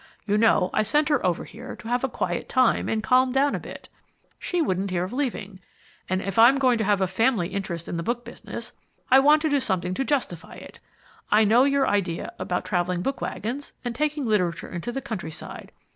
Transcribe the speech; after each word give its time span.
You 0.25 0.35
know 0.35 0.71
I 0.73 0.81
sent 0.81 1.09
her 1.09 1.23
over 1.23 1.43
here 1.43 1.75
to 1.75 1.87
have 1.87 2.03
a 2.03 2.09
quiet 2.09 2.49
time 2.49 2.89
and 2.89 3.03
calm 3.03 3.31
down 3.31 3.53
a 3.53 3.59
bit. 3.59 3.87
But 4.23 4.29
she 4.39 4.59
wouldn't 4.59 4.89
hear 4.89 5.03
of 5.03 5.13
leaving. 5.13 5.59
And 6.09 6.23
if 6.23 6.39
I'm 6.39 6.55
going 6.57 6.79
to 6.79 6.83
have 6.83 7.01
a 7.01 7.05
family 7.07 7.49
interest 7.49 7.87
in 7.87 7.97
the 7.97 8.01
book 8.01 8.25
business 8.25 8.73
I 9.11 9.19
want 9.19 9.43
to 9.43 9.49
do 9.49 9.59
something 9.59 9.93
to 9.93 10.03
justify 10.03 10.55
it. 10.55 10.79
I 11.29 11.43
know 11.43 11.65
your 11.65 11.85
idea 11.87 12.31
about 12.39 12.65
travelling 12.65 13.03
book 13.03 13.21
wagons, 13.21 13.73
and 13.85 13.93
taking 13.93 14.23
literature 14.25 14.69
into 14.71 14.91
the 14.91 15.01
countryside. 15.01 15.71